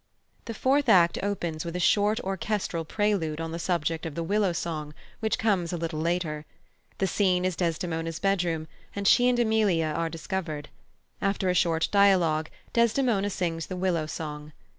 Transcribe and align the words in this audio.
The 0.45 0.55
fourth 0.55 0.89
act 0.89 1.19
opens 1.21 1.63
with 1.63 1.75
a 1.75 1.79
short 1.79 2.19
orchestral 2.21 2.85
prelude 2.85 3.39
on 3.39 3.51
the 3.51 3.59
subject 3.59 4.07
of 4.07 4.15
the 4.15 4.23
"Willow 4.23 4.51
Song," 4.51 4.95
which 5.19 5.37
comes 5.37 5.71
a 5.71 5.77
little 5.77 5.99
later. 5.99 6.43
The 6.97 7.05
scene 7.05 7.45
is 7.45 7.55
Desdemona's 7.55 8.17
bedroom, 8.17 8.67
and 8.95 9.07
she 9.07 9.29
and 9.29 9.37
Emilia 9.37 9.93
are 9.95 10.09
discovered. 10.09 10.69
After 11.21 11.49
a 11.51 11.53
short 11.53 11.87
dialogue, 11.91 12.49
Desdemona 12.73 13.29
sings 13.29 13.67
the 13.67 13.77
"Willow 13.77 14.07
Song." 14.07 14.53